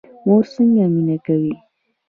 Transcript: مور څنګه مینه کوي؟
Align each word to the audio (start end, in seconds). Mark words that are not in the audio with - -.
مور 0.25 0.43
څنګه 0.53 0.85
مینه 0.93 1.17
کوي؟ 1.25 1.53